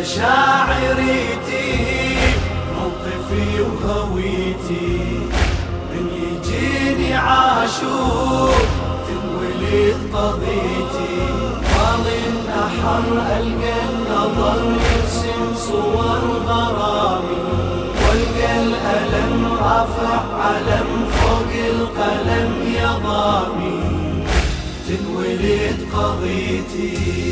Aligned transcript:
مشاعريتي 0.00 1.70
موقفي 2.74 3.60
وهويتي. 3.60 4.98
من 5.90 6.06
يجيني 6.22 7.14
عاشور 7.14 8.54
تنولد 9.08 9.96
قضيتي. 10.14 11.18
طال 11.74 12.06
النحر 12.26 13.06
ألقى 13.36 13.74
النظر 13.90 14.60
يرسم 14.64 15.54
صور 15.56 16.22
غرامي. 16.46 17.42
وألقى 18.02 18.62
الألم 18.62 19.46
رافع 19.60 20.20
علم 20.42 20.90
فوق 21.12 21.52
القلم 21.70 22.74
يا 22.74 22.92
ضامي. 23.04 23.80
تنولد 24.88 25.78
قضيتي. 25.94 27.27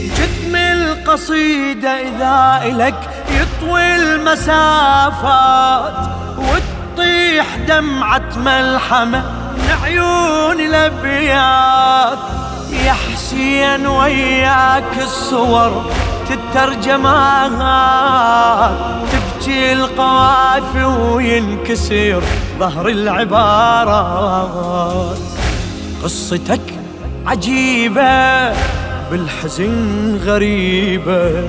القصيدة 1.06 1.88
إذا 1.88 2.60
إلك 2.64 3.10
يطوي 3.30 3.96
المسافات 3.96 5.94
وتطيح 6.38 7.56
دمعة 7.68 8.30
ملحمة 8.36 9.22
من 9.56 9.70
عيون 9.84 10.60
الأبيات. 10.60 12.18
يا 12.84 12.92
حسين 12.92 13.86
وياك 13.86 14.98
الصور 15.02 15.84
تترجمات 16.28 17.50
تبكي 19.12 19.72
القوافي 19.72 20.84
وينكسر 20.84 22.22
ظهر 22.58 22.88
العبارات. 22.88 23.96
قصتك 26.02 26.74
عجيبة 27.26 28.52
بالحزن 29.10 30.18
غريبة. 30.24 31.48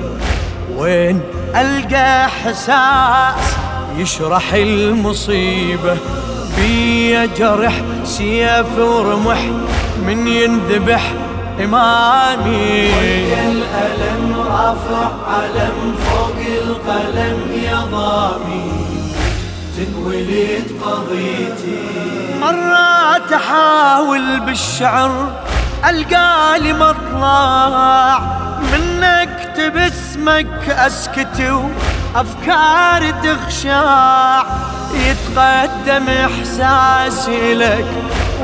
وين 0.76 1.20
ألقى 1.54 2.28
حساس 2.28 3.56
يشرح 3.96 4.52
المصيبة؟ 4.54 5.96
بي 6.56 7.26
جرح 7.26 7.74
سيف 8.04 8.78
ورمح 8.78 9.40
من 10.06 10.28
ينذبح 10.28 11.12
إمامي 11.64 12.92
الألم 13.50 14.36
رافع 14.36 15.10
علم 15.28 15.94
فوق 16.06 16.36
القلم 16.62 17.38
يا 17.64 17.80
ضامي؟ 17.92 18.72
تنولد 19.76 20.66
قضيتي. 20.84 21.78
مرات 22.40 23.32
أحاول 23.32 24.40
بالشعر 24.40 25.32
ألقى 25.84 26.58
لي 26.58 26.72
مطلع 26.72 28.18
من 28.72 29.04
أكتب 29.04 29.76
اسمك 29.76 30.68
أسكت 30.68 31.52
وأفكاري 32.14 33.12
تخشع 33.12 34.42
يتقدم 34.94 36.08
إحساسي 36.08 37.54
لك 37.54 37.86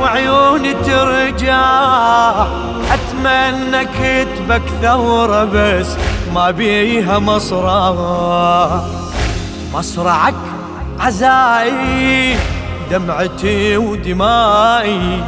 وعيوني 0.01 0.75
ترجع. 0.75 2.47
أتمنى 2.93 3.85
كتبك 3.85 4.63
ثورة 4.83 5.45
بس 5.45 5.87
ما 6.35 6.51
بيها 6.51 7.19
مصرع. 7.19 8.81
مصرعك 9.75 10.35
عزائي 11.01 12.37
دمعتي 12.91 13.77
ودمائي. 13.77 15.25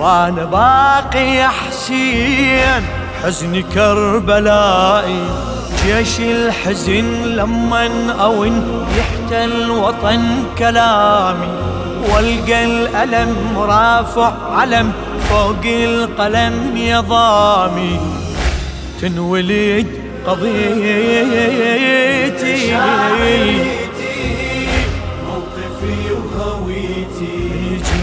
وأنا 0.00 0.44
باقي 0.44 1.48
حسين 1.48 2.82
حزن 3.22 3.62
كربلائي. 3.74 5.24
جيش 5.86 6.20
الحزن 6.20 7.22
لمن 7.24 8.10
أون 8.10 8.86
يحتل 8.98 9.70
وطن 9.70 10.22
كلامي. 10.58 11.48
والقى 12.08 12.64
الألم 12.64 13.58
رافع 13.58 14.32
علم 14.56 14.92
فوق 15.30 15.64
القلم 15.64 16.76
يا 16.76 17.00
ضامي 17.00 18.00
تنولد 19.00 19.86
قضيتي. 20.26 21.80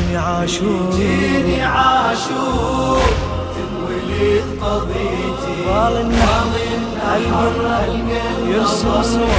يجيني 0.08 0.18
عاشور. 0.18 0.92
جيني 0.96 1.64
عاشور. 1.64 3.02
تنولد 3.56 4.48
قضيتي. 4.62 5.58
النحر 5.68 6.56
القلب 7.16 8.10
يرسم 8.48 9.04
صور 9.04 9.30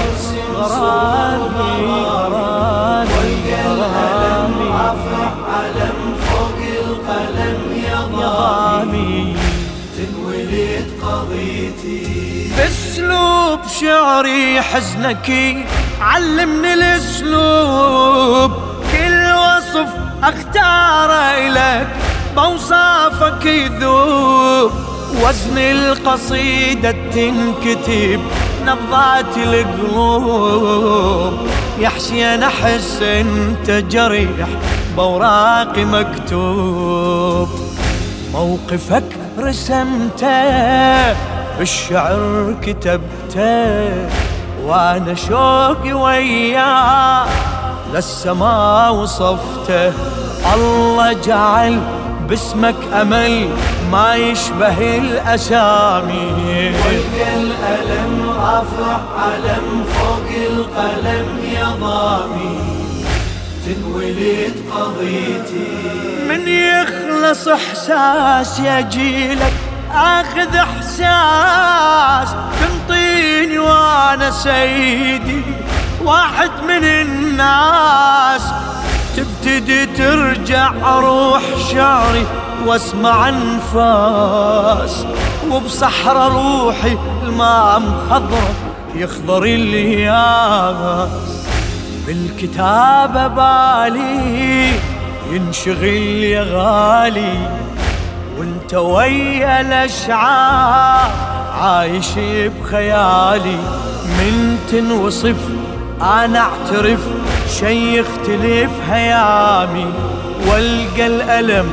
غرامي 0.55 2.05
غرامي 2.05 3.37
غرامي. 3.67 4.69
رافع 4.69 5.31
علم 5.55 5.99
فوق 6.27 6.61
القلم 6.85 7.61
يا 7.89 8.01
ضامي. 8.13 9.37
تنولد 9.97 10.89
قضيتي. 11.03 12.05
بأسلوب 12.57 13.61
شعري 13.81 14.61
حزنك 14.63 15.29
علمني 16.01 16.75
الأسلوب. 16.75 18.53
كل 18.93 19.23
وصف 19.33 19.91
اختاره 20.23 21.49
لك 21.49 21.89
بوصافك 22.37 23.47
يذوب 23.47 24.73
وزن 25.23 25.59
القصيدة 25.59 26.91
تنكتب 26.91 28.21
نبضات 28.67 29.37
القلوب. 29.37 31.33
يا 31.79 31.89
حسين 31.89 32.43
احس 32.43 33.03
انت 33.03 33.71
جريح 33.71 34.49
بوراقي 34.97 35.85
مكتوب. 35.85 37.49
موقفك 38.33 39.05
رسمته 39.39 41.13
بالشعر 41.59 42.55
كتبته 42.63 44.09
وأنا 44.65 45.15
شوقي 45.15 45.93
وياك 45.93 47.29
للسما 47.95 48.89
وصفته. 48.89 49.93
الله 50.55 51.13
جعل 51.13 51.81
باسمك 52.29 52.77
أمل 52.93 53.49
ما 53.93 54.15
يشبه 54.15 54.99
الاسامي 54.99 56.73
والقى 56.85 57.35
الألم 57.37 58.31
رافع 58.31 58.99
علم 59.19 59.85
فوق 59.95 60.29
القلم 60.51 61.29
يا 61.55 61.69
ضامي. 61.81 62.59
تنولد 63.67 64.55
قضيتي. 64.75 65.69
من 66.29 66.49
يخلص 66.49 67.49
إحساس 67.49 68.59
يجيلك 68.59 69.53
آخذ 69.95 70.57
إحساس 70.57 72.35
تنطيني 72.61 73.59
وأنا 73.59 74.31
سيدي. 74.31 75.43
واحد 76.05 76.51
من 76.69 76.85
الناس 76.85 78.43
تبتدي 79.17 79.87
ترجع 79.87 80.71
روح 81.01 81.43
شعري 81.73 82.27
واسمع 82.67 83.29
انفاس 83.29 85.07
وبصحراء 85.51 86.33
روحي 86.33 86.99
الماء 87.23 87.81
مخضرة 87.81 88.55
يخضر 88.95 89.43
الياس. 89.43 91.09
بالكتابة 92.07 93.27
بالي 93.27 94.73
ينشغل 95.33 96.25
يا 96.25 96.43
غالي 96.43 97.59
وانت 98.39 98.75
ويا 98.75 99.61
الأشعار 99.61 101.11
عايش 101.61 102.09
بخيالي. 102.19 103.59
من 104.19 104.59
تنوصف 104.71 105.37
أنا 106.03 106.39
أعترف 106.39 107.01
شي 107.59 107.99
يختلف 107.99 108.71
هيامي 108.91 109.87
والقى 110.47 111.07
الألم 111.07 111.73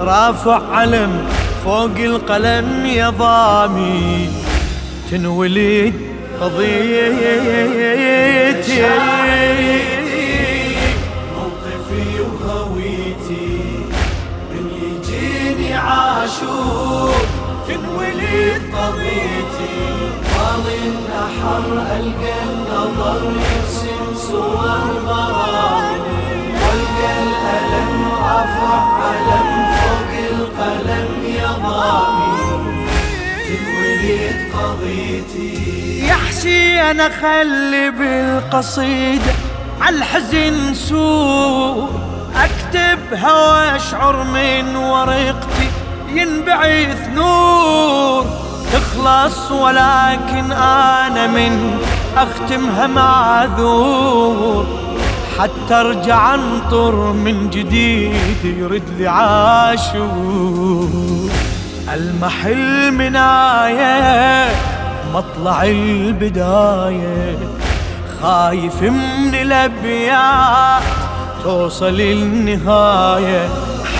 رافع 0.00 0.60
علم 0.72 1.28
فوق 1.64 1.96
القلم 1.98 2.86
يا 2.86 3.10
ضامي. 3.10 4.28
تنولد 5.10 5.94
قضيتي. 6.40 7.60
موقفي 11.36 12.20
وهويتي. 12.20 13.60
من 14.50 14.66
يجيني 14.82 15.74
عاشور 15.74 17.14
تنولد 17.68 18.62
قضيتي. 18.76 19.99
طال 20.50 20.66
النحر 20.66 21.64
ألقى 21.96 22.34
النظر 22.42 23.20
يرسم 23.24 24.14
صور 24.30 24.80
غرامي 25.06 25.98
والقى 26.52 27.12
الألم 27.22 28.08
رافع 28.22 28.80
علم 29.02 29.48
فوق 29.76 30.12
القلم 30.30 31.08
يا 31.24 31.50
ضامي 31.52 32.66
تنولد 33.46 34.38
قضيتي. 34.54 36.06
يا 36.06 36.14
حسين 36.14 36.80
حسين 36.94 37.00
اخلي 37.00 37.90
بالقصيدة 37.90 39.32
عالحزن 39.80 40.74
سور 40.74 41.90
اكتبها 42.36 43.32
واشعر 43.32 44.24
من 44.24 44.76
ورقتي 44.76 45.68
ينبعث 46.08 47.08
نور. 47.14 48.39
تخلص 48.72 49.50
ولكن 49.50 50.52
أنا 50.52 51.26
من 51.26 51.78
اختمها 52.16 52.86
معذور 52.86 54.66
حتى 55.38 55.74
أرجع 55.74 56.34
أنطر 56.34 57.12
من 57.12 57.50
جديد 57.50 58.44
يرد 58.44 58.82
لي 58.98 59.08
عاشور. 59.08 60.88
المحل 61.94 62.92
مناية 62.92 64.48
مطلع 65.14 65.62
البداية. 65.62 67.38
خايف 68.22 68.82
من 68.82 69.34
الأبيات 69.34 70.82
توصل 71.44 72.00
النهاية 72.00 73.48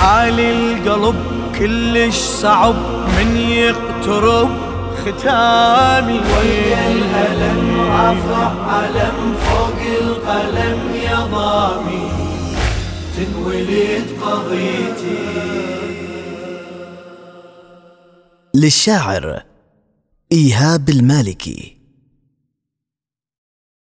حال 0.01 0.41
القلب 0.41 1.17
كلش 1.59 2.15
صعب 2.15 2.75
من 3.19 3.37
يقترب 3.37 4.51
ختامي. 4.97 6.13
ويا 6.13 6.93
الألم 6.93 7.81
رافع 7.81 8.73
علم 8.73 9.35
فوق 9.41 9.81
القلم 10.03 10.95
يا 11.03 11.21
ضامي. 11.21 12.11
تنولد 13.17 14.07
قضيتي. 14.23 15.51
للشاعر 18.55 19.43
إيهاب 20.33 20.89
المالكي. 20.89 21.80